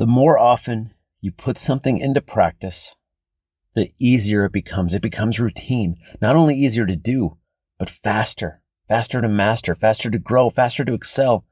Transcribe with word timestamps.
The 0.00 0.06
more 0.06 0.38
often 0.38 0.94
you 1.20 1.30
put 1.30 1.58
something 1.58 1.98
into 1.98 2.22
practice, 2.22 2.96
the 3.74 3.90
easier 3.98 4.46
it 4.46 4.52
becomes. 4.52 4.94
It 4.94 5.02
becomes 5.02 5.38
routine. 5.38 5.98
Not 6.22 6.36
only 6.36 6.54
easier 6.54 6.86
to 6.86 6.96
do, 6.96 7.36
but 7.78 7.90
faster, 7.90 8.62
faster 8.88 9.20
to 9.20 9.28
master, 9.28 9.74
faster 9.74 10.08
to 10.08 10.18
grow, 10.18 10.48
faster 10.48 10.86
to 10.86 10.94
excel, 10.94 11.44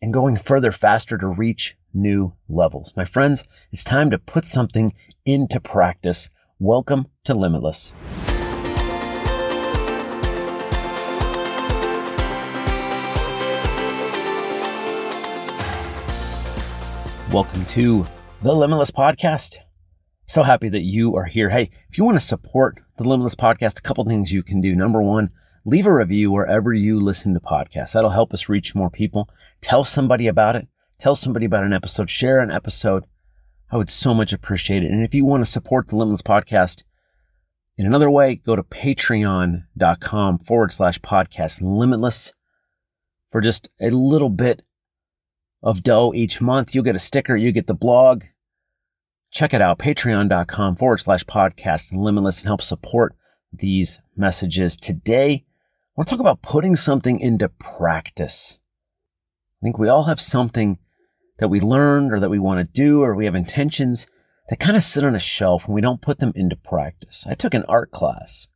and 0.00 0.10
going 0.10 0.38
further, 0.38 0.72
faster 0.72 1.18
to 1.18 1.26
reach 1.26 1.76
new 1.92 2.32
levels. 2.48 2.94
My 2.96 3.04
friends, 3.04 3.44
it's 3.70 3.84
time 3.84 4.08
to 4.08 4.18
put 4.18 4.46
something 4.46 4.94
into 5.26 5.60
practice. 5.60 6.30
Welcome 6.58 7.08
to 7.24 7.34
Limitless. 7.34 7.92
Welcome 17.32 17.64
to 17.64 18.06
the 18.42 18.54
Limitless 18.54 18.90
Podcast. 18.90 19.56
So 20.26 20.42
happy 20.42 20.68
that 20.68 20.82
you 20.82 21.16
are 21.16 21.24
here. 21.24 21.48
Hey, 21.48 21.70
if 21.88 21.96
you 21.96 22.04
want 22.04 22.16
to 22.16 22.20
support 22.20 22.78
the 22.98 23.08
Limitless 23.08 23.36
Podcast, 23.36 23.78
a 23.78 23.82
couple 23.82 24.04
things 24.04 24.32
you 24.32 24.42
can 24.42 24.60
do. 24.60 24.76
Number 24.76 25.00
one, 25.00 25.30
leave 25.64 25.86
a 25.86 25.94
review 25.94 26.30
wherever 26.30 26.74
you 26.74 27.00
listen 27.00 27.32
to 27.32 27.40
podcasts. 27.40 27.94
That'll 27.94 28.10
help 28.10 28.34
us 28.34 28.50
reach 28.50 28.74
more 28.74 28.90
people. 28.90 29.30
Tell 29.62 29.82
somebody 29.82 30.26
about 30.26 30.56
it. 30.56 30.68
Tell 30.98 31.14
somebody 31.14 31.46
about 31.46 31.64
an 31.64 31.72
episode. 31.72 32.10
Share 32.10 32.38
an 32.38 32.50
episode. 32.50 33.06
I 33.70 33.78
would 33.78 33.88
so 33.88 34.12
much 34.12 34.34
appreciate 34.34 34.82
it. 34.82 34.90
And 34.90 35.02
if 35.02 35.14
you 35.14 35.24
want 35.24 35.42
to 35.42 35.50
support 35.50 35.88
the 35.88 35.96
Limitless 35.96 36.20
Podcast 36.20 36.82
in 37.78 37.86
another 37.86 38.10
way, 38.10 38.34
go 38.34 38.56
to 38.56 38.62
patreon.com 38.62 40.38
forward 40.38 40.70
slash 40.70 40.98
podcast 41.00 41.60
limitless 41.62 42.34
for 43.30 43.40
just 43.40 43.70
a 43.80 43.88
little 43.88 44.28
bit 44.28 44.60
of 45.62 45.82
dough 45.82 46.12
each 46.14 46.40
month. 46.40 46.74
You'll 46.74 46.84
get 46.84 46.96
a 46.96 47.00
sticker. 47.00 47.36
You 47.36 47.52
get 47.52 47.66
the 47.66 47.74
blog. 47.74 48.24
Check 49.30 49.54
it 49.54 49.62
out. 49.62 49.78
Patreon.com 49.78 50.76
forward 50.76 50.98
slash 50.98 51.24
podcast 51.24 51.92
limitless 51.92 52.38
and 52.38 52.46
help 52.46 52.62
support 52.62 53.14
these 53.52 54.00
messages. 54.16 54.76
Today, 54.76 55.32
I 55.34 55.92
want 55.96 56.08
to 56.08 56.10
talk 56.10 56.20
about 56.20 56.42
putting 56.42 56.76
something 56.76 57.18
into 57.18 57.48
practice. 57.48 58.58
I 59.60 59.66
think 59.66 59.78
we 59.78 59.88
all 59.88 60.04
have 60.04 60.20
something 60.20 60.78
that 61.38 61.48
we 61.48 61.60
learned 61.60 62.12
or 62.12 62.20
that 62.20 62.30
we 62.30 62.38
want 62.38 62.58
to 62.58 62.64
do 62.64 63.02
or 63.02 63.14
we 63.14 63.24
have 63.24 63.34
intentions 63.34 64.06
that 64.48 64.58
kind 64.58 64.76
of 64.76 64.82
sit 64.82 65.04
on 65.04 65.14
a 65.14 65.20
shelf 65.20 65.66
and 65.66 65.74
we 65.74 65.80
don't 65.80 66.02
put 66.02 66.18
them 66.18 66.32
into 66.34 66.56
practice. 66.56 67.24
I 67.28 67.34
took 67.34 67.54
an 67.54 67.64
art 67.68 67.90
class 67.90 68.48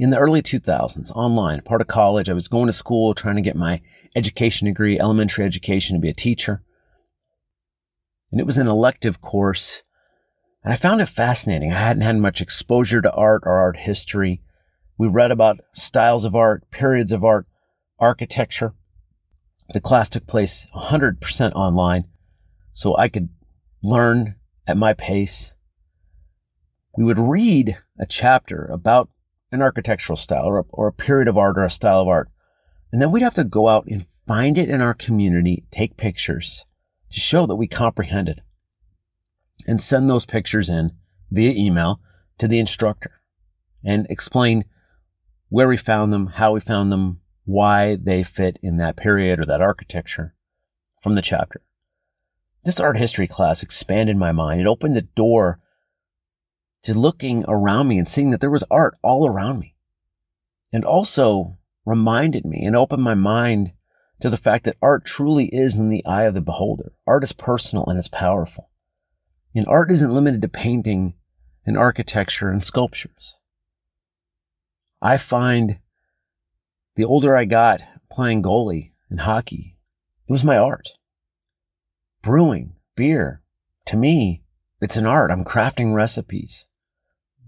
in 0.00 0.08
the 0.08 0.16
early 0.16 0.40
2000s 0.40 1.10
online, 1.10 1.60
part 1.60 1.82
of 1.82 1.86
college. 1.86 2.30
I 2.30 2.32
was 2.32 2.48
going 2.48 2.68
to 2.68 2.72
school 2.72 3.12
trying 3.12 3.36
to 3.36 3.42
get 3.42 3.54
my 3.54 3.82
education 4.16 4.64
degree, 4.64 4.98
elementary 4.98 5.44
education 5.44 5.94
to 5.94 6.00
be 6.00 6.08
a 6.08 6.14
teacher. 6.14 6.62
And 8.32 8.40
it 8.40 8.46
was 8.46 8.56
an 8.56 8.66
elective 8.66 9.20
course. 9.20 9.82
And 10.64 10.72
I 10.72 10.76
found 10.78 11.02
it 11.02 11.06
fascinating. 11.06 11.70
I 11.70 11.74
hadn't 11.74 12.02
had 12.02 12.16
much 12.16 12.40
exposure 12.40 13.02
to 13.02 13.12
art 13.12 13.42
or 13.44 13.52
art 13.52 13.76
history. 13.76 14.40
We 14.96 15.06
read 15.06 15.30
about 15.30 15.60
styles 15.70 16.24
of 16.24 16.34
art, 16.34 16.70
periods 16.70 17.12
of 17.12 17.22
art, 17.22 17.46
architecture. 17.98 18.72
The 19.74 19.82
class 19.82 20.08
took 20.08 20.26
place 20.26 20.66
100% 20.74 21.52
online, 21.52 22.04
so 22.72 22.96
I 22.96 23.08
could 23.08 23.28
learn 23.82 24.36
at 24.66 24.78
my 24.78 24.94
pace. 24.94 25.52
We 26.96 27.04
would 27.04 27.18
read 27.18 27.76
a 27.98 28.06
chapter 28.06 28.64
about 28.64 29.09
an 29.52 29.62
architectural 29.62 30.16
style 30.16 30.46
or 30.46 30.58
a, 30.58 30.64
or 30.70 30.86
a 30.86 30.92
period 30.92 31.28
of 31.28 31.36
art 31.36 31.58
or 31.58 31.64
a 31.64 31.70
style 31.70 32.00
of 32.00 32.08
art. 32.08 32.28
And 32.92 33.00
then 33.00 33.10
we'd 33.10 33.22
have 33.22 33.34
to 33.34 33.44
go 33.44 33.68
out 33.68 33.86
and 33.86 34.06
find 34.26 34.58
it 34.58 34.68
in 34.68 34.80
our 34.80 34.94
community, 34.94 35.64
take 35.70 35.96
pictures 35.96 36.64
to 37.10 37.20
show 37.20 37.46
that 37.46 37.56
we 37.56 37.66
comprehended 37.66 38.42
and 39.66 39.80
send 39.80 40.08
those 40.08 40.26
pictures 40.26 40.68
in 40.68 40.92
via 41.30 41.52
email 41.52 42.00
to 42.38 42.48
the 42.48 42.58
instructor 42.58 43.20
and 43.84 44.06
explain 44.08 44.64
where 45.48 45.68
we 45.68 45.76
found 45.76 46.12
them, 46.12 46.26
how 46.26 46.52
we 46.52 46.60
found 46.60 46.92
them, 46.92 47.20
why 47.44 47.96
they 47.96 48.22
fit 48.22 48.58
in 48.62 48.76
that 48.76 48.96
period 48.96 49.40
or 49.40 49.44
that 49.44 49.60
architecture 49.60 50.34
from 51.00 51.14
the 51.14 51.22
chapter. 51.22 51.62
This 52.64 52.78
art 52.78 52.96
history 52.96 53.26
class 53.26 53.62
expanded 53.62 54.16
my 54.16 54.32
mind. 54.32 54.60
It 54.60 54.66
opened 54.66 54.94
the 54.94 55.02
door 55.02 55.58
to 56.82 56.98
looking 56.98 57.44
around 57.46 57.88
me 57.88 57.98
and 57.98 58.08
seeing 58.08 58.30
that 58.30 58.40
there 58.40 58.50
was 58.50 58.64
art 58.70 58.94
all 59.02 59.26
around 59.26 59.58
me. 59.58 59.74
And 60.72 60.84
also 60.84 61.58
reminded 61.84 62.44
me 62.44 62.64
and 62.64 62.76
opened 62.76 63.02
my 63.02 63.14
mind 63.14 63.72
to 64.20 64.30
the 64.30 64.36
fact 64.36 64.64
that 64.64 64.76
art 64.80 65.04
truly 65.04 65.46
is 65.46 65.78
in 65.78 65.88
the 65.88 66.04
eye 66.06 66.24
of 66.24 66.34
the 66.34 66.40
beholder. 66.40 66.92
Art 67.06 67.24
is 67.24 67.32
personal 67.32 67.86
and 67.86 67.98
it's 67.98 68.08
powerful. 68.08 68.70
And 69.54 69.66
art 69.66 69.90
isn't 69.90 70.12
limited 70.12 70.42
to 70.42 70.48
painting 70.48 71.14
and 71.66 71.76
architecture 71.76 72.48
and 72.48 72.62
sculptures. 72.62 73.38
I 75.02 75.16
find 75.16 75.80
the 76.96 77.04
older 77.04 77.36
I 77.36 77.46
got 77.46 77.80
playing 78.10 78.42
goalie 78.42 78.92
and 79.08 79.20
hockey, 79.20 79.76
it 80.28 80.32
was 80.32 80.44
my 80.44 80.56
art. 80.56 80.88
Brewing, 82.22 82.74
beer, 82.94 83.42
to 83.86 83.96
me, 83.96 84.39
it's 84.80 84.96
an 84.96 85.06
art. 85.06 85.30
I'm 85.30 85.44
crafting 85.44 85.94
recipes 85.94 86.66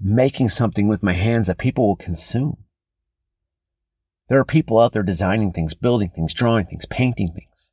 making 0.03 0.48
something 0.48 0.88
with 0.88 1.03
my 1.03 1.12
hands 1.12 1.47
that 1.47 1.59
people 1.59 1.87
will 1.87 1.97
consume. 1.97 2.65
There 4.28 4.41
are 4.41 4.44
people 4.44 4.81
out 4.81 4.93
there 4.93 5.03
designing 5.03 5.53
things, 5.53 5.75
building 5.75 6.10
things, 6.10 6.34
drawing 6.34 6.66
things, 6.66 6.87
painting 6.87 7.32
things. 7.32 7.70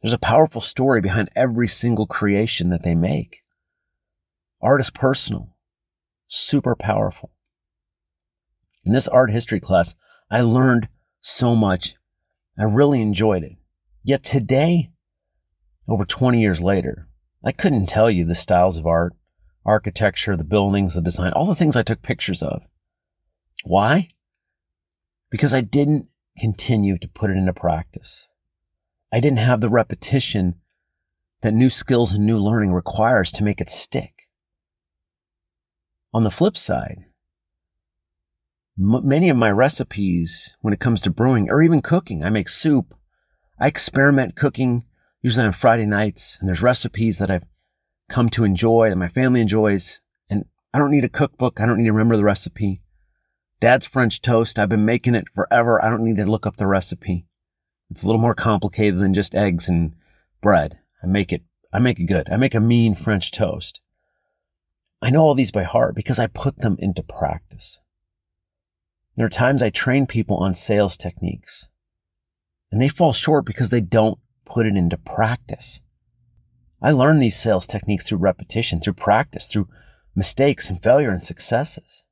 There's 0.00 0.12
a 0.12 0.18
powerful 0.18 0.60
story 0.60 1.00
behind 1.00 1.30
every 1.34 1.68
single 1.68 2.06
creation 2.06 2.70
that 2.70 2.82
they 2.82 2.94
make. 2.94 3.40
Art 4.60 4.80
is 4.80 4.90
personal, 4.90 5.56
super 6.26 6.76
powerful. 6.76 7.32
In 8.84 8.92
this 8.92 9.08
art 9.08 9.30
history 9.30 9.60
class, 9.60 9.94
I 10.30 10.40
learned 10.40 10.88
so 11.20 11.56
much. 11.56 11.96
I 12.58 12.64
really 12.64 13.00
enjoyed 13.00 13.42
it. 13.42 13.56
Yet 14.04 14.22
today, 14.22 14.90
over 15.88 16.04
20 16.04 16.40
years 16.40 16.60
later, 16.60 17.08
I 17.44 17.52
couldn't 17.52 17.86
tell 17.86 18.10
you 18.10 18.24
the 18.24 18.34
styles 18.34 18.76
of 18.76 18.86
art, 18.86 19.14
architecture, 19.64 20.36
the 20.36 20.44
buildings, 20.44 20.94
the 20.94 21.00
design, 21.00 21.32
all 21.32 21.46
the 21.46 21.54
things 21.54 21.76
I 21.76 21.82
took 21.82 22.02
pictures 22.02 22.42
of. 22.42 22.62
Why? 23.64 24.08
Because 25.30 25.52
I 25.52 25.60
didn't 25.60 26.08
continue 26.38 26.98
to 26.98 27.08
put 27.08 27.30
it 27.30 27.36
into 27.36 27.52
practice. 27.52 28.28
I 29.12 29.20
didn't 29.20 29.38
have 29.38 29.60
the 29.60 29.68
repetition 29.68 30.56
that 31.42 31.52
new 31.52 31.68
skills 31.68 32.12
and 32.12 32.24
new 32.24 32.38
learning 32.38 32.72
requires 32.72 33.32
to 33.32 33.44
make 33.44 33.60
it 33.60 33.68
stick. 33.68 34.28
On 36.14 36.22
the 36.22 36.30
flip 36.30 36.56
side, 36.56 37.06
many 38.76 39.28
of 39.28 39.36
my 39.36 39.50
recipes, 39.50 40.54
when 40.60 40.72
it 40.72 40.80
comes 40.80 41.02
to 41.02 41.10
brewing 41.10 41.50
or 41.50 41.62
even 41.62 41.82
cooking, 41.82 42.24
I 42.24 42.30
make 42.30 42.48
soup. 42.48 42.94
I 43.58 43.66
experiment 43.66 44.36
cooking 44.36 44.84
usually 45.22 45.46
on 45.46 45.52
Friday 45.52 45.86
nights, 45.86 46.36
and 46.40 46.48
there's 46.48 46.62
recipes 46.62 47.18
that 47.18 47.30
I've 47.30 47.46
come 48.08 48.28
to 48.30 48.44
enjoy, 48.44 48.90
that 48.90 48.96
my 48.96 49.08
family 49.08 49.40
enjoys. 49.40 50.00
And 50.28 50.44
I 50.74 50.78
don't 50.78 50.90
need 50.90 51.04
a 51.04 51.08
cookbook. 51.08 51.60
I 51.60 51.66
don't 51.66 51.78
need 51.78 51.84
to 51.84 51.92
remember 51.92 52.16
the 52.16 52.24
recipe. 52.24 52.82
Dad's 53.60 53.86
French 53.86 54.20
toast. 54.20 54.58
I've 54.58 54.68
been 54.68 54.84
making 54.84 55.14
it 55.14 55.28
forever. 55.32 55.82
I 55.82 55.88
don't 55.88 56.04
need 56.04 56.16
to 56.16 56.30
look 56.30 56.46
up 56.46 56.56
the 56.56 56.66
recipe. 56.66 57.26
It's 57.90 58.02
a 58.02 58.06
little 58.06 58.20
more 58.20 58.34
complicated 58.34 59.00
than 59.00 59.14
just 59.14 59.34
eggs 59.34 59.68
and 59.68 59.94
bread. 60.40 60.78
I 61.02 61.06
make 61.06 61.32
it, 61.32 61.42
I 61.72 61.78
make 61.78 62.00
it 62.00 62.04
good. 62.04 62.28
I 62.30 62.36
make 62.36 62.54
a 62.54 62.60
mean 62.60 62.94
French 62.94 63.30
toast. 63.30 63.80
I 65.00 65.10
know 65.10 65.22
all 65.22 65.34
these 65.34 65.50
by 65.50 65.62
heart 65.62 65.94
because 65.94 66.18
I 66.18 66.26
put 66.26 66.58
them 66.58 66.76
into 66.78 67.02
practice. 67.02 67.80
There 69.16 69.26
are 69.26 69.30
times 69.30 69.62
I 69.62 69.70
train 69.70 70.06
people 70.06 70.38
on 70.38 70.54
sales 70.54 70.96
techniques 70.96 71.68
and 72.70 72.80
they 72.80 72.88
fall 72.88 73.12
short 73.12 73.44
because 73.44 73.70
they 73.70 73.82
don't 73.82 74.18
put 74.52 74.66
it 74.66 74.76
into 74.76 74.98
practice. 74.98 75.80
I 76.82 76.90
learned 76.90 77.22
these 77.22 77.40
sales 77.40 77.66
techniques 77.66 78.04
through 78.04 78.18
repetition, 78.18 78.80
through 78.80 78.94
practice, 78.94 79.46
through 79.46 79.68
mistakes 80.14 80.68
and 80.68 80.82
failure 80.82 81.10
and 81.10 81.22
successes. 81.22 82.04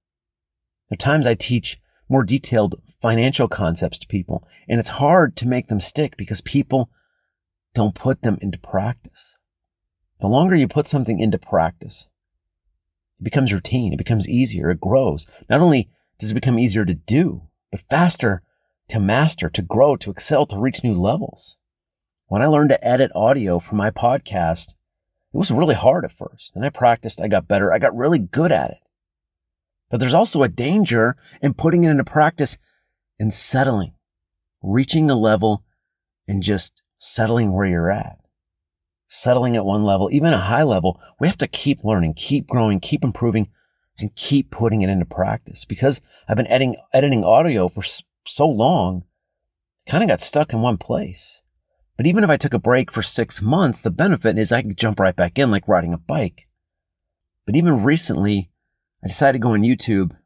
There 0.88 0.94
are 0.94 0.96
times 0.96 1.26
I 1.26 1.34
teach 1.34 1.78
more 2.08 2.24
detailed 2.24 2.76
financial 3.02 3.46
concepts 3.46 3.98
to 3.98 4.06
people, 4.06 4.48
and 4.68 4.80
it's 4.80 4.88
hard 4.88 5.36
to 5.36 5.48
make 5.48 5.68
them 5.68 5.80
stick 5.80 6.16
because 6.16 6.40
people 6.40 6.90
don't 7.74 7.94
put 7.94 8.22
them 8.22 8.38
into 8.40 8.58
practice. 8.58 9.36
The 10.20 10.28
longer 10.28 10.56
you 10.56 10.66
put 10.66 10.86
something 10.86 11.20
into 11.20 11.38
practice, 11.38 12.08
it 13.20 13.24
becomes 13.24 13.52
routine. 13.52 13.92
It 13.92 13.98
becomes 13.98 14.28
easier. 14.28 14.70
It 14.70 14.80
grows. 14.80 15.26
Not 15.50 15.60
only 15.60 15.90
does 16.18 16.30
it 16.30 16.34
become 16.34 16.58
easier 16.58 16.86
to 16.86 16.94
do, 16.94 17.48
but 17.70 17.84
faster 17.90 18.42
to 18.88 18.98
master, 18.98 19.50
to 19.50 19.62
grow, 19.62 19.96
to 19.96 20.10
excel, 20.10 20.46
to 20.46 20.58
reach 20.58 20.82
new 20.82 20.94
levels. 20.94 21.58
When 22.30 22.42
I 22.42 22.46
learned 22.46 22.70
to 22.70 22.86
edit 22.86 23.10
audio 23.12 23.58
for 23.58 23.74
my 23.74 23.90
podcast, 23.90 24.74
it 25.34 25.36
was 25.36 25.50
really 25.50 25.74
hard 25.74 26.04
at 26.04 26.12
first. 26.12 26.52
And 26.54 26.64
I 26.64 26.68
practiced, 26.68 27.20
I 27.20 27.26
got 27.26 27.48
better, 27.48 27.72
I 27.72 27.80
got 27.80 27.96
really 27.96 28.20
good 28.20 28.52
at 28.52 28.70
it. 28.70 28.78
But 29.90 29.98
there's 29.98 30.14
also 30.14 30.44
a 30.44 30.48
danger 30.48 31.16
in 31.42 31.54
putting 31.54 31.82
it 31.82 31.90
into 31.90 32.04
practice 32.04 32.56
and 33.18 33.32
settling, 33.32 33.94
reaching 34.62 35.10
a 35.10 35.16
level 35.16 35.64
and 36.28 36.40
just 36.40 36.84
settling 36.98 37.52
where 37.52 37.66
you're 37.66 37.90
at. 37.90 38.20
settling 39.08 39.56
at 39.56 39.64
one 39.64 39.82
level, 39.82 40.08
even 40.12 40.32
a 40.32 40.38
high 40.38 40.62
level, 40.62 41.00
we 41.18 41.26
have 41.26 41.36
to 41.38 41.48
keep 41.48 41.82
learning, 41.82 42.14
keep 42.14 42.46
growing, 42.46 42.78
keep 42.78 43.02
improving, 43.02 43.48
and 43.98 44.14
keep 44.14 44.52
putting 44.52 44.82
it 44.82 44.88
into 44.88 45.04
practice. 45.04 45.64
Because 45.64 46.00
I've 46.28 46.36
been 46.36 46.46
editing, 46.46 46.76
editing 46.94 47.24
audio 47.24 47.66
for 47.66 47.82
so 48.24 48.48
long, 48.48 49.02
kind 49.86 50.04
of 50.04 50.08
got 50.08 50.20
stuck 50.20 50.52
in 50.52 50.60
one 50.60 50.78
place. 50.78 51.42
But 52.00 52.06
even 52.06 52.24
if 52.24 52.30
I 52.30 52.38
took 52.38 52.54
a 52.54 52.58
break 52.58 52.90
for 52.90 53.02
six 53.02 53.42
months, 53.42 53.78
the 53.78 53.90
benefit 53.90 54.38
is 54.38 54.52
I 54.52 54.62
could 54.62 54.78
jump 54.78 54.98
right 54.98 55.14
back 55.14 55.38
in 55.38 55.50
like 55.50 55.68
riding 55.68 55.92
a 55.92 55.98
bike. 55.98 56.48
But 57.44 57.56
even 57.56 57.84
recently, 57.84 58.50
I 59.04 59.08
decided 59.08 59.34
to 59.34 59.42
go 59.42 59.52
on 59.52 59.60
YouTube 59.60 60.16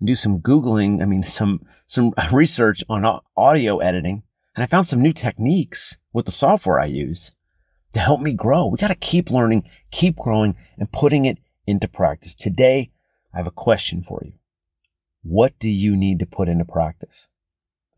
and 0.00 0.06
do 0.06 0.14
some 0.14 0.40
Googling. 0.40 1.02
I 1.02 1.04
mean, 1.04 1.22
some, 1.38 1.60
some 1.84 2.14
research 2.32 2.82
on 2.88 3.20
audio 3.36 3.76
editing. 3.76 4.22
And 4.56 4.62
I 4.62 4.66
found 4.68 4.88
some 4.88 5.02
new 5.02 5.12
techniques 5.12 5.98
with 6.14 6.24
the 6.24 6.32
software 6.32 6.80
I 6.80 6.86
use 6.86 7.30
to 7.92 8.00
help 8.00 8.22
me 8.22 8.32
grow. 8.32 8.66
We 8.66 8.78
got 8.78 8.88
to 8.88 8.94
keep 8.94 9.30
learning, 9.30 9.68
keep 9.90 10.16
growing 10.16 10.56
and 10.78 10.90
putting 10.90 11.26
it 11.26 11.36
into 11.66 11.88
practice. 11.88 12.34
Today, 12.34 12.90
I 13.34 13.36
have 13.36 13.46
a 13.46 13.50
question 13.50 14.02
for 14.02 14.22
you. 14.24 14.32
What 15.22 15.58
do 15.58 15.68
you 15.68 15.94
need 15.94 16.20
to 16.20 16.26
put 16.26 16.48
into 16.48 16.64
practice? 16.64 17.28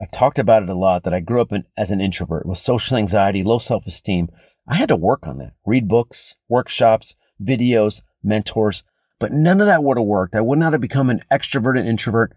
I've 0.00 0.11
talked 0.11 0.38
about 0.38 0.62
it 0.62 0.69
a 0.69 0.75
lot 0.75 1.02
that 1.05 1.14
I 1.14 1.20
grew 1.20 1.41
up 1.41 1.52
in, 1.52 1.64
as 1.76 1.91
an 1.91 2.00
introvert 2.00 2.47
with 2.47 2.58
social 2.58 2.97
anxiety, 2.97 3.43
low 3.43 3.58
self 3.58 3.87
esteem. 3.87 4.29
I 4.67 4.75
had 4.75 4.88
to 4.88 4.97
work 4.97 5.26
on 5.26 5.38
that, 5.38 5.55
read 5.67 5.88
books, 5.88 6.37
workshops, 6.49 7.17
videos, 7.43 8.02
mentors, 8.23 8.82
but 9.19 9.32
none 9.32 9.61
of 9.61 9.67
that 9.67 9.82
would 9.82 9.99
have 9.99 10.06
worked. 10.06 10.35
I 10.35 10.41
would 10.41 10.58
not 10.58 10.73
have 10.73 10.81
become 10.81 11.11
an 11.11 11.20
extroverted 11.31 11.87
introvert, 11.87 12.35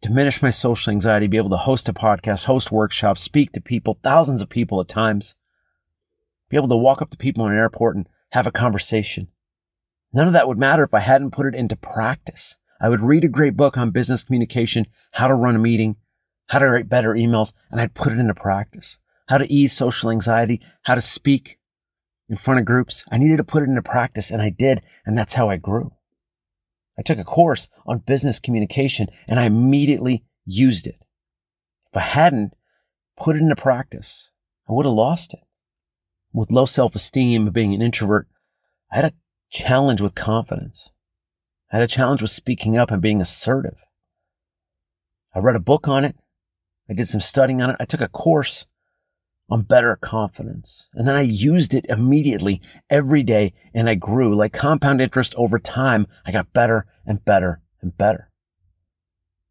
diminish 0.00 0.40
my 0.40 0.50
social 0.50 0.92
anxiety, 0.92 1.26
be 1.26 1.36
able 1.36 1.50
to 1.50 1.56
host 1.56 1.88
a 1.88 1.92
podcast, 1.92 2.44
host 2.44 2.72
workshops, 2.72 3.20
speak 3.20 3.52
to 3.52 3.60
people, 3.60 3.98
thousands 4.02 4.40
of 4.40 4.48
people 4.48 4.80
at 4.80 4.88
times 4.88 5.34
be 6.54 6.56
able 6.56 6.68
to 6.68 6.76
walk 6.76 7.02
up 7.02 7.10
to 7.10 7.16
people 7.16 7.44
in 7.46 7.52
an 7.52 7.58
airport 7.58 7.96
and 7.96 8.08
have 8.32 8.46
a 8.46 8.52
conversation. 8.52 9.28
None 10.12 10.28
of 10.28 10.32
that 10.34 10.46
would 10.46 10.58
matter 10.58 10.84
if 10.84 10.94
I 10.94 11.00
hadn't 11.00 11.32
put 11.32 11.46
it 11.46 11.54
into 11.54 11.74
practice. 11.74 12.58
I 12.80 12.88
would 12.88 13.00
read 13.00 13.24
a 13.24 13.28
great 13.28 13.56
book 13.56 13.76
on 13.76 13.90
business 13.90 14.22
communication, 14.22 14.86
how 15.12 15.26
to 15.26 15.34
run 15.34 15.56
a 15.56 15.58
meeting, 15.58 15.96
how 16.48 16.58
to 16.58 16.66
write 16.66 16.88
better 16.88 17.14
emails, 17.14 17.52
and 17.70 17.80
I'd 17.80 17.94
put 17.94 18.12
it 18.12 18.18
into 18.18 18.34
practice. 18.34 18.98
How 19.28 19.38
to 19.38 19.52
ease 19.52 19.72
social 19.72 20.10
anxiety, 20.10 20.60
how 20.82 20.94
to 20.94 21.00
speak 21.00 21.58
in 22.28 22.36
front 22.36 22.60
of 22.60 22.66
groups. 22.66 23.04
I 23.10 23.18
needed 23.18 23.38
to 23.38 23.44
put 23.44 23.62
it 23.62 23.68
into 23.68 23.82
practice 23.82 24.30
and 24.30 24.42
I 24.42 24.50
did. 24.50 24.82
And 25.06 25.16
that's 25.16 25.34
how 25.34 25.48
I 25.48 25.56
grew. 25.56 25.92
I 26.98 27.02
took 27.02 27.18
a 27.18 27.24
course 27.24 27.68
on 27.86 27.98
business 27.98 28.38
communication 28.38 29.08
and 29.28 29.40
I 29.40 29.44
immediately 29.44 30.24
used 30.44 30.86
it. 30.86 30.96
If 31.90 31.96
I 31.96 32.00
hadn't 32.00 32.54
put 33.18 33.36
it 33.36 33.42
into 33.42 33.56
practice, 33.56 34.30
I 34.68 34.72
would 34.72 34.86
have 34.86 34.94
lost 34.94 35.34
it 35.34 35.40
with 36.34 36.50
low 36.50 36.66
self 36.66 36.94
esteem, 36.94 37.46
and 37.46 37.54
being 37.54 37.72
an 37.72 37.80
introvert, 37.80 38.26
I 38.90 38.96
had 38.96 39.04
a 39.04 39.12
challenge 39.50 40.00
with 40.00 40.14
confidence. 40.14 40.90
I 41.72 41.76
had 41.76 41.84
a 41.84 41.88
challenge 41.88 42.20
with 42.20 42.32
speaking 42.32 42.76
up 42.76 42.90
and 42.90 43.00
being 43.00 43.20
assertive. 43.20 43.84
I 45.34 45.38
read 45.38 45.56
a 45.56 45.60
book 45.60 45.86
on 45.88 46.04
it. 46.04 46.16
I 46.88 46.92
did 46.92 47.08
some 47.08 47.20
studying 47.20 47.62
on 47.62 47.70
it. 47.70 47.76
I 47.80 47.84
took 47.84 48.00
a 48.00 48.08
course 48.08 48.66
on 49.48 49.62
better 49.62 49.96
confidence. 49.96 50.88
And 50.94 51.06
then 51.06 51.16
I 51.16 51.22
used 51.22 51.74
it 51.74 51.86
immediately 51.88 52.60
every 52.88 53.22
day 53.22 53.52
and 53.74 53.88
I 53.88 53.94
grew 53.94 54.34
like 54.34 54.52
compound 54.52 55.00
interest 55.00 55.34
over 55.36 55.58
time. 55.58 56.06
I 56.24 56.32
got 56.32 56.52
better 56.52 56.86
and 57.06 57.24
better 57.24 57.60
and 57.80 57.96
better. 57.96 58.30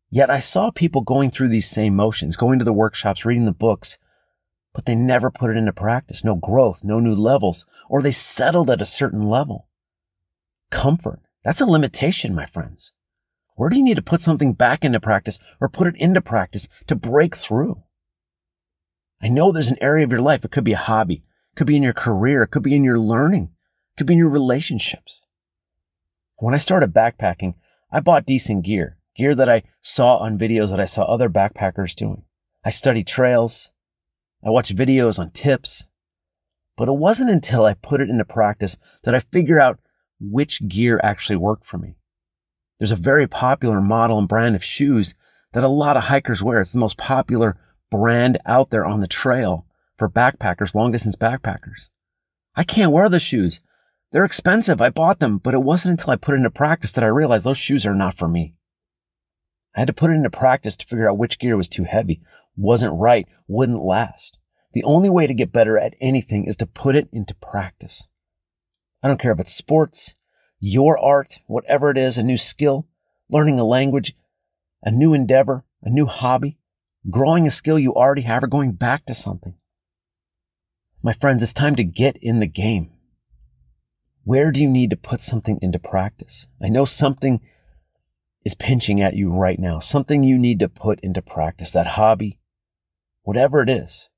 Yet 0.10 0.30
I 0.30 0.40
saw 0.40 0.70
people 0.70 1.02
going 1.02 1.32
through 1.32 1.50
these 1.50 1.70
same 1.70 1.96
motions, 1.96 2.36
going 2.36 2.60
to 2.60 2.66
the 2.66 2.74
workshops, 2.74 3.26
reading 3.26 3.46
the 3.46 3.52
books, 3.52 3.98
but 4.74 4.86
they 4.86 4.96
never 4.96 5.32
put 5.32 5.50
it 5.50 5.58
into 5.58 5.74
practice. 5.74 6.24
No 6.24 6.36
growth, 6.36 6.84
no 6.84 7.00
new 7.00 7.16
levels, 7.16 7.66
or 7.90 8.02
they 8.02 8.12
settled 8.12 8.70
at 8.70 8.82
a 8.82 8.86
certain 8.86 9.24
level. 9.24 9.68
Comfort. 10.70 11.22
That's 11.44 11.62
a 11.62 11.66
limitation, 11.66 12.36
my 12.36 12.46
friends. 12.46 12.94
Where 13.56 13.70
do 13.70 13.78
you 13.78 13.84
need 13.84 13.96
to 13.96 14.02
put 14.02 14.22
something 14.22 14.54
back 14.54 14.84
into 14.84 15.00
practice 15.00 15.40
or 15.62 15.70
put 15.70 15.88
it 15.88 15.96
into 15.98 16.22
practice 16.22 16.68
to 16.88 16.96
break 16.96 17.36
through? 17.36 17.84
I 19.22 19.30
know 19.30 19.52
there's 19.52 19.70
an 19.70 19.78
area 19.82 20.04
of 20.04 20.12
your 20.12 20.22
life. 20.22 20.44
It 20.44 20.52
could 20.52 20.64
be 20.64 20.74
a 20.74 20.78
hobby. 20.78 21.24
It 21.54 21.56
could 21.56 21.68
be 21.68 21.76
in 21.76 21.84
your 21.84 21.94
career. 21.94 22.44
It 22.44 22.48
could 22.48 22.64
be 22.64 22.76
in 22.76 22.84
your 22.84 23.00
learning. 23.00 23.52
It 23.94 23.98
could 23.98 24.08
be 24.08 24.14
in 24.14 24.20
your 24.20 24.30
relationships. 24.30 25.24
When 26.38 26.54
I 26.54 26.58
started 26.58 26.94
backpacking, 26.94 27.54
I 27.92 28.00
bought 28.00 28.26
decent 28.26 28.66
gear, 28.66 28.98
gear 29.16 29.36
that 29.36 29.48
I 29.48 29.64
saw 29.82 30.18
on 30.18 30.38
videos 30.38 30.72
that 30.72 30.80
I 30.80 30.86
saw 30.86 31.04
other 31.04 31.30
backpackers 31.30 31.96
doing. 31.96 32.24
I 32.66 32.72
studied 32.72 33.08
trails. 33.08 33.72
I 34.44 34.50
watched 34.50 34.76
videos 34.76 35.20
on 35.20 35.32
tips, 35.32 35.88
but 36.76 36.90
it 36.90 36.96
wasn't 36.96 37.30
until 37.30 37.66
I 37.66 37.76
put 37.76 38.02
it 38.02 38.10
into 38.10 38.26
practice 38.26 38.78
that 39.04 39.16
I 39.16 39.20
figured 39.20 39.60
out 39.60 39.80
which 40.20 40.68
gear 40.68 41.00
actually 41.04 41.38
worked 41.38 41.66
for 41.66 41.78
me. 41.78 41.96
There's 42.84 42.92
a 42.92 42.98
very 42.98 43.28
popular 43.28 43.80
model 43.80 44.20
and 44.20 44.28
brand 44.28 44.58
of 44.58 44.62
shoes 44.64 45.16
that 45.54 45.64
a 45.64 45.70
lot 45.70 45.96
of 45.96 46.04
hikers 46.04 46.44
wear. 46.44 46.60
It's 46.60 46.74
the 46.74 46.80
most 46.80 46.98
popular 46.98 47.58
brand 47.90 48.38
out 48.46 48.72
there 48.72 48.84
on 48.84 49.00
the 49.00 49.08
trail 49.08 49.66
for 49.98 50.10
backpackers, 50.10 50.76
long 50.76 50.92
distance 50.92 51.16
backpackers. 51.16 51.88
I 52.58 52.66
can't 52.66 52.92
wear 52.92 53.08
the 53.08 53.22
shoes. 53.22 53.62
They're 54.12 54.26
expensive. 54.26 54.82
I 54.82 54.90
bought 54.90 55.22
them, 55.22 55.38
but 55.38 55.54
it 55.54 55.64
wasn't 55.64 55.92
until 55.92 56.12
I 56.12 56.18
put 56.18 56.34
it 56.34 56.40
into 56.40 56.50
practice 56.50 56.92
that 56.92 57.06
I 57.06 57.08
realized 57.08 57.46
those 57.46 57.58
shoes 57.58 57.86
are 57.86 57.96
not 57.96 58.18
for 58.18 58.28
me. 58.28 58.54
I 59.74 59.80
had 59.80 59.88
to 59.88 59.94
put 59.94 60.12
it 60.12 60.16
into 60.16 60.30
practice 60.30 60.76
to 60.76 60.86
figure 60.86 61.10
out 61.10 61.18
which 61.18 61.40
gear 61.40 61.56
was 61.56 61.70
too 61.70 61.86
heavy, 61.86 62.20
wasn't 62.58 63.00
right, 63.00 63.26
wouldn't 63.48 63.82
last. 63.82 64.40
The 64.74 64.84
only 64.84 65.10
way 65.10 65.26
to 65.26 65.34
get 65.34 65.54
better 65.54 65.78
at 65.80 65.96
anything 66.02 66.44
is 66.44 66.58
to 66.58 66.66
put 66.66 66.98
it 66.98 67.08
into 67.14 67.34
practice. 67.34 68.10
I 69.02 69.08
don't 69.08 69.22
care 69.22 69.32
if 69.32 69.40
it's 69.40 69.54
sports, 69.54 70.16
your 70.64 70.98
art, 70.98 71.40
whatever 71.46 71.90
it 71.90 71.98
is, 71.98 72.18
a 72.18 72.24
new 72.24 72.38
skill, 72.38 72.88
learning 73.30 73.60
a 73.60 73.66
language, 73.66 74.16
a 74.82 74.90
new 74.90 75.14
endeavor, 75.14 75.66
a 75.82 75.90
new 75.90 76.06
hobby, 76.06 76.58
growing 77.10 77.46
a 77.46 77.52
skill 77.52 77.78
you 77.78 77.94
already 77.94 78.22
have 78.22 78.44
or 78.44 78.48
going 78.48 78.72
back 78.72 79.06
to 79.06 79.14
something. 79.14 79.56
My 81.04 81.12
friends, 81.12 81.44
it's 81.44 81.52
time 81.52 81.76
to 81.76 81.84
get 81.84 82.16
in 82.22 82.40
the 82.40 82.48
game. 82.48 82.92
Where 84.24 84.54
do 84.54 84.62
you 84.62 84.70
need 84.70 84.90
to 84.92 84.96
put 84.96 85.20
something 85.20 85.60
into 85.62 85.80
practice? 85.80 86.48
I 86.62 86.70
know 86.70 86.86
something 86.86 87.42
is 88.46 88.56
pinching 88.56 89.02
at 89.02 89.16
you 89.16 89.30
right 89.30 89.60
now, 89.60 89.80
something 89.80 90.24
you 90.24 90.38
need 90.38 90.60
to 90.60 90.70
put 90.70 91.02
into 91.02 91.22
practice, 91.22 91.72
that 91.72 91.88
hobby, 91.88 92.40
whatever 93.24 93.62
it 93.62 93.70
is. 93.70 94.10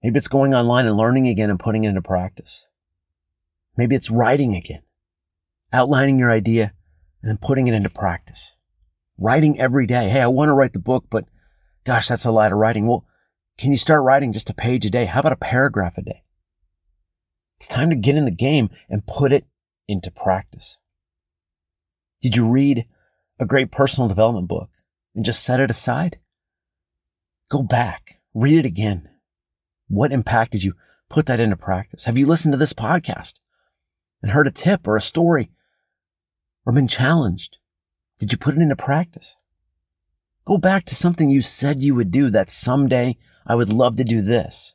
Maybe 0.00 0.18
it's 0.18 0.28
going 0.28 0.54
online 0.54 0.86
and 0.86 0.96
learning 0.96 1.26
again 1.26 1.50
and 1.50 1.58
putting 1.58 1.82
it 1.82 1.88
into 1.88 2.02
practice. 2.02 2.68
Maybe 3.76 3.96
it's 3.96 4.10
writing 4.10 4.54
again, 4.54 4.82
outlining 5.72 6.18
your 6.18 6.30
idea 6.30 6.72
and 7.22 7.30
then 7.30 7.38
putting 7.38 7.66
it 7.66 7.74
into 7.74 7.90
practice. 7.90 8.54
Writing 9.18 9.58
every 9.60 9.86
day. 9.86 10.08
Hey, 10.08 10.20
I 10.20 10.26
want 10.26 10.48
to 10.48 10.54
write 10.54 10.72
the 10.72 10.78
book, 10.78 11.06
but 11.10 11.26
gosh, 11.84 12.08
that's 12.08 12.24
a 12.24 12.30
lot 12.30 12.52
of 12.52 12.58
writing. 12.58 12.86
Well, 12.86 13.06
can 13.58 13.70
you 13.70 13.76
start 13.76 14.02
writing 14.02 14.32
just 14.32 14.50
a 14.50 14.54
page 14.54 14.84
a 14.86 14.90
day? 14.90 15.04
How 15.04 15.20
about 15.20 15.32
a 15.32 15.36
paragraph 15.36 15.98
a 15.98 16.02
day? 16.02 16.22
It's 17.58 17.68
time 17.68 17.90
to 17.90 17.96
get 17.96 18.16
in 18.16 18.24
the 18.24 18.30
game 18.30 18.70
and 18.88 19.06
put 19.06 19.32
it 19.32 19.46
into 19.86 20.10
practice. 20.10 20.80
Did 22.20 22.34
you 22.34 22.48
read 22.48 22.86
a 23.42 23.46
great 23.46 23.72
personal 23.72 24.08
development 24.08 24.46
book 24.48 24.70
and 25.14 25.24
just 25.24 25.42
set 25.42 25.60
it 25.60 25.70
aside. 25.70 26.18
Go 27.50 27.62
back, 27.62 28.20
read 28.32 28.58
it 28.58 28.66
again. 28.66 29.08
What 29.88 30.12
impact 30.12 30.52
did 30.52 30.62
you? 30.62 30.74
Put 31.10 31.26
that 31.26 31.40
into 31.40 31.56
practice. 31.56 32.04
Have 32.04 32.16
you 32.16 32.24
listened 32.24 32.52
to 32.52 32.58
this 32.58 32.72
podcast 32.72 33.40
and 34.22 34.30
heard 34.30 34.46
a 34.46 34.52
tip 34.52 34.86
or 34.86 34.96
a 34.96 35.00
story 35.00 35.50
or 36.64 36.72
been 36.72 36.88
challenged? 36.88 37.58
Did 38.18 38.32
you 38.32 38.38
put 38.38 38.54
it 38.54 38.62
into 38.62 38.76
practice? 38.76 39.36
Go 40.44 40.58
back 40.58 40.84
to 40.86 40.94
something 40.94 41.30
you 41.30 41.40
said 41.40 41.82
you 41.82 41.94
would 41.94 42.10
do 42.10 42.30
that 42.30 42.50
someday 42.50 43.16
I 43.46 43.54
would 43.54 43.72
love 43.72 43.96
to 43.96 44.04
do 44.04 44.20
this. 44.20 44.74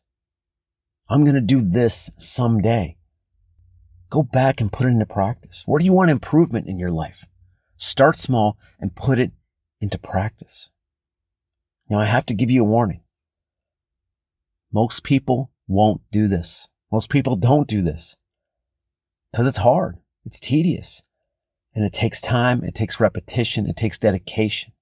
I'm 1.10 1.24
going 1.24 1.36
to 1.36 1.42
do 1.42 1.62
this 1.62 2.10
someday. 2.18 2.98
Go 4.10 4.24
back 4.24 4.62
and 4.62 4.72
put 4.72 4.88
it 4.88 4.92
into 4.92 5.06
practice. 5.06 5.64
Where 5.66 5.80
do 5.80 5.86
you 5.86 5.94
want 5.94 6.12
improvement 6.12 6.68
in 6.68 6.80
your 6.80 6.92
life? 6.92 7.26
Start 7.78 8.16
small 8.16 8.58
and 8.80 8.96
put 8.96 9.20
it 9.20 9.32
into 9.80 9.98
practice. 9.98 10.70
Now 11.90 12.00
I 12.00 12.06
have 12.06 12.26
to 12.28 12.34
give 12.34 12.52
you 12.52 12.64
a 12.64 12.68
warning. 12.68 13.02
Most 14.72 15.04
people 15.04 15.52
won't 15.68 16.02
do 16.12 16.28
this. 16.28 16.68
Most 16.92 17.10
people 17.10 17.36
don't 17.36 17.68
do 17.68 17.82
this 17.82 18.16
because 19.32 19.48
it's 19.48 19.58
hard. 19.58 19.98
It's 20.26 20.40
tedious 20.40 21.02
and 21.78 21.86
it 21.86 21.94
takes 21.94 22.20
time. 22.20 22.64
It 22.64 22.74
takes 22.74 23.00
repetition. 23.00 23.68
It 23.68 23.76
takes 23.76 24.00
dedication. 24.00 24.74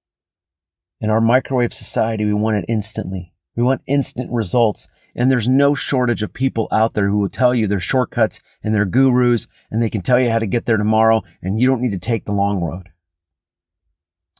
In 0.98 1.10
our 1.10 1.20
microwave 1.20 1.74
society, 1.74 2.24
we 2.24 2.32
want 2.32 2.56
it 2.56 2.64
instantly. 2.68 3.34
We 3.54 3.62
want 3.62 3.82
instant 3.86 4.32
results. 4.32 4.88
And 5.14 5.30
there's 5.30 5.46
no 5.46 5.74
shortage 5.74 6.22
of 6.22 6.32
people 6.32 6.68
out 6.72 6.94
there 6.94 7.10
who 7.10 7.18
will 7.18 7.28
tell 7.28 7.54
you 7.54 7.66
their 7.66 7.80
shortcuts 7.80 8.40
and 8.64 8.74
their 8.74 8.86
gurus, 8.86 9.46
and 9.70 9.82
they 9.82 9.90
can 9.90 10.00
tell 10.00 10.18
you 10.18 10.30
how 10.30 10.38
to 10.38 10.46
get 10.46 10.64
there 10.64 10.78
tomorrow, 10.78 11.22
and 11.42 11.60
you 11.60 11.68
don't 11.68 11.82
need 11.82 11.92
to 11.92 11.98
take 11.98 12.24
the 12.24 12.32
long 12.32 12.62
road. 12.62 12.88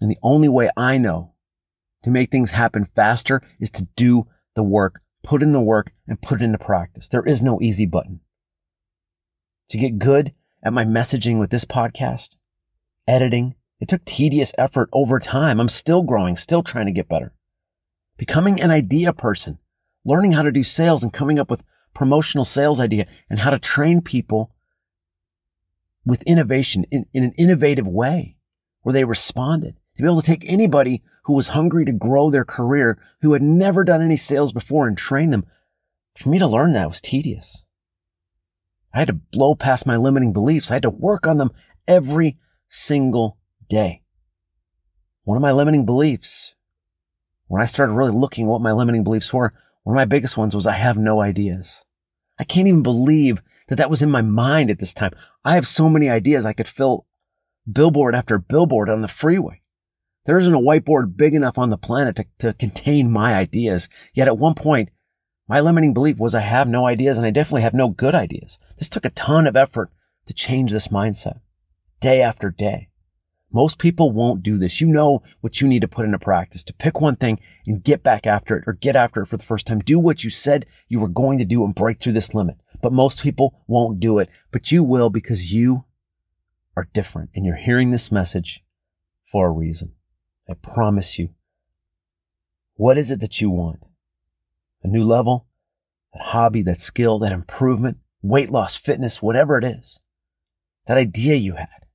And 0.01 0.11
the 0.11 0.19
only 0.23 0.49
way 0.49 0.71
I 0.79 0.97
know 0.97 1.35
to 2.05 2.11
make 2.11 2.31
things 2.31 2.53
happen 2.53 2.87
faster 2.87 3.43
is 3.61 3.71
to 3.73 3.87
do 3.97 4.29
the 4.55 4.63
work, 4.63 5.03
put 5.23 5.43
in 5.43 5.53
the 5.53 5.61
work, 5.61 5.93
and 6.09 6.23
put 6.23 6.41
it 6.41 6.45
into 6.45 6.57
practice. 6.57 7.07
There 7.07 7.23
is 7.23 7.43
no 7.43 7.61
easy 7.61 7.85
button. 7.85 8.21
to 9.69 9.77
get 9.77 9.99
good 9.99 10.33
at 10.63 10.73
my 10.73 10.87
messaging 10.87 11.39
with 11.39 11.51
this 11.51 11.65
podcast, 11.65 12.37
editing. 13.07 13.55
It 13.81 13.89
took 13.89 14.05
tedious 14.05 14.53
effort 14.57 14.89
over 14.93 15.19
time. 15.19 15.61
I'm 15.61 15.69
still 15.69 16.03
growing, 16.03 16.37
still 16.37 16.63
trying 16.63 16.87
to 16.87 16.93
get 16.93 17.09
better. 17.09 17.35
Becoming 18.17 18.61
an 18.61 18.71
idea 18.71 19.13
person, 19.13 19.59
learning 20.05 20.33
how 20.33 20.43
to 20.43 20.53
do 20.53 20.63
sales 20.63 21.03
and 21.03 21.13
coming 21.13 21.39
up 21.39 21.51
with 21.51 21.63
promotional 21.95 22.45
sales 22.45 22.81
idea 22.81 23.07
and 23.29 23.41
how 23.41 23.51
to 23.51 23.59
train 23.59 24.01
people 24.01 24.55
with 26.05 26.23
innovation 26.23 26.85
in, 26.91 27.07
in 27.13 27.25
an 27.25 27.33
innovative 27.37 27.87
way 27.87 28.37
where 28.83 28.93
they 28.93 29.05
responded. 29.05 29.77
To 29.97 30.03
be 30.03 30.09
able 30.09 30.21
to 30.21 30.27
take 30.27 30.45
anybody 30.47 31.03
who 31.25 31.33
was 31.33 31.49
hungry 31.49 31.85
to 31.87 31.93
grow 31.93 32.31
their 32.31 32.45
career, 32.45 32.99
who 33.23 33.33
had 33.33 33.43
never 33.43 33.83
done 33.83 34.03
any 34.03 34.17
sales 34.17 34.53
before 34.53 34.87
and 34.87 34.97
train 34.97 35.31
them. 35.31 35.47
For 36.17 36.29
me 36.29 36.39
to 36.39 36.47
learn 36.47 36.73
that 36.75 36.89
was 36.89 37.01
tedious. 37.01 37.65
I 38.93 38.99
had 38.99 39.09
to 39.09 39.15
blow 39.15 39.55
past 39.55 39.87
my 39.87 39.97
limiting 39.97 40.33
beliefs. 40.33 40.71
I 40.71 40.75
had 40.75 40.83
to 40.83 40.91
work 40.91 41.27
on 41.27 41.39
them 41.39 41.51
every 41.89 42.39
single 42.69 43.39
day. 43.69 44.03
One 45.25 45.37
of 45.37 45.43
my 45.43 45.53
limiting 45.53 45.85
beliefs, 45.85 46.55
when 47.49 47.63
I 47.63 47.67
started 47.67 47.95
really 47.95 48.13
looking 48.13 48.47
at 48.47 48.49
what 48.51 48.61
my 48.61 48.73
limiting 48.73 49.05
beliefs 49.05 49.33
were, 49.33 49.53
one 49.83 49.95
of 49.95 50.01
my 50.01 50.05
biggest 50.05 50.37
ones 50.37 50.55
was 50.55 50.67
I 50.67 50.73
have 50.73 50.99
no 50.99 51.21
ideas. 51.21 51.85
I 52.39 52.45
can't 52.45 52.69
even 52.69 52.83
believe 52.83 53.43
that 53.69 53.77
that 53.77 53.91
was 53.91 54.03
in 54.03 54.11
my 54.11 54.23
mind 54.23 54.71
at 54.71 54.79
this 54.79 54.95
time. 54.95 55.13
I 55.45 55.55
have 55.55 55.67
so 55.67 55.89
many 55.89 56.09
ideas 56.09 56.45
I 56.45 56.53
could 56.53 56.69
fill 56.69 57.07
billboard 57.71 58.15
after 58.15 58.39
billboard 58.39 58.89
on 58.89 59.03
the 59.03 59.09
freeway. 59.09 59.63
There 60.25 60.39
isn't 60.39 60.55
a 60.55 60.61
whiteboard 60.61 61.17
big 61.17 61.35
enough 61.35 61.57
on 61.57 61.71
the 61.71 61.79
planet 61.79 62.17
to, 62.17 62.27
to 62.39 62.53
contain 62.53 63.11
my 63.11 63.35
ideas. 63.35 63.89
Yet 64.13 64.29
at 64.29 64.39
one 64.39 64.55
point, 64.55 64.91
my 65.49 65.61
limiting 65.61 65.95
belief 65.95 66.19
was 66.19 66.35
I 66.35 66.41
have 66.41 66.69
no 66.69 66.87
ideas 66.87 67.17
and 67.17 67.27
I 67.27 67.31
definitely 67.31 67.63
have 67.63 67.75
no 67.75 67.89
good 67.89 68.15
ideas. 68.15 68.59
This 68.77 68.89
took 68.89 69.05
a 69.05 69.11
ton 69.11 69.47
of 69.47 69.57
effort 69.57 69.91
to 70.27 70.35
change 70.35 70.73
this 70.73 70.89
mindset 70.89 71.41
day 72.01 72.23
after 72.23 72.51
day. 72.51 72.89
Most 73.53 73.79
people 73.79 74.11
won't 74.11 74.43
do 74.43 74.59
this. 74.59 74.81
You 74.81 74.89
know 74.89 75.23
what 75.41 75.61
you 75.61 75.69
need 75.69 75.81
to 75.81 75.89
put 75.89 76.05
into 76.05 76.19
practice 76.19 76.65
to 76.65 76.75
pick 76.75 77.01
one 77.01 77.17
thing 77.17 77.41
and 77.67 77.83
get 77.83 78.03
back 78.03 78.27
after 78.27 78.57
it 78.57 78.65
or 78.67 78.75
get 78.75 78.97
after 78.97 79.23
it 79.23 79.27
for 79.27 79.37
the 79.37 79.45
first 79.45 79.67
time. 79.67 79.79
Do 79.79 79.99
what 79.99 80.25
you 80.25 80.31
said 80.31 80.67
you 80.89 81.01
were 81.01 81.09
going 81.09 81.39
to 81.39 81.45
do 81.45 81.65
and 81.65 81.75
break 81.75 82.01
through 82.01 82.13
this 82.13 82.35
limit. 82.35 82.57
But 82.83 82.93
most 82.93 83.23
people 83.23 83.63
won't 83.67 84.01
do 84.01 84.19
it, 84.19 84.29
but 84.51 84.71
you 84.71 84.85
will 84.85 85.11
because 85.11 85.55
you 85.55 85.85
are 86.77 86.89
different 86.93 87.31
and 87.35 87.47
you're 87.47 87.57
hearing 87.57 87.91
this 87.91 88.13
message 88.13 88.63
for 89.25 89.47
a 89.47 89.53
reason. 89.53 89.93
I 90.49 90.55
promise 90.55 91.19
you. 91.19 91.31
What 92.75 92.99
is 92.99 93.11
it 93.11 93.21
that 93.21 93.41
you 93.41 93.49
want? 93.49 93.87
A 94.83 94.89
new 94.89 95.03
level? 95.03 95.47
That 96.13 96.25
hobby, 96.25 96.63
that 96.63 96.79
skill, 96.79 97.19
that 97.21 97.33
improvement, 97.33 97.99
weight 98.21 98.51
loss, 98.51 98.77
fitness, 98.77 99.23
whatever 99.23 99.57
it 99.57 99.65
is. 99.65 99.99
That 100.87 100.99
idea 100.99 101.37
you 101.37 101.55
had. 101.55 101.86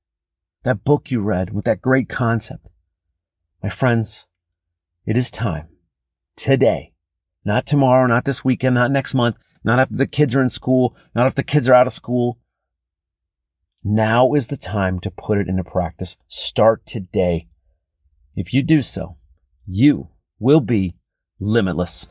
That 0.64 0.84
book 0.84 1.10
you 1.10 1.20
read 1.20 1.52
with 1.52 1.64
that 1.64 1.82
great 1.82 2.08
concept. 2.08 2.70
My 3.62 3.68
friends, 3.68 4.26
it 5.04 5.16
is 5.16 5.30
time 5.30 5.68
today, 6.36 6.92
not 7.44 7.66
tomorrow, 7.66 8.06
not 8.06 8.24
this 8.24 8.44
weekend, 8.44 8.74
not 8.74 8.90
next 8.90 9.14
month, 9.14 9.36
not 9.64 9.78
after 9.78 9.96
the 9.96 10.06
kids 10.06 10.34
are 10.34 10.42
in 10.42 10.48
school, 10.48 10.96
not 11.14 11.26
if 11.26 11.34
the 11.34 11.42
kids 11.42 11.68
are 11.68 11.74
out 11.74 11.86
of 11.86 11.92
school. 11.92 12.38
Now 13.84 14.34
is 14.34 14.46
the 14.46 14.56
time 14.56 15.00
to 15.00 15.10
put 15.10 15.38
it 15.38 15.48
into 15.48 15.64
practice. 15.64 16.16
Start 16.28 16.86
today 16.86 17.48
if 18.34 18.54
you 18.54 18.62
do 18.62 18.80
so, 18.80 19.16
you 19.66 20.08
will 20.38 20.60
be 20.60 20.94
limitless. 21.38 22.06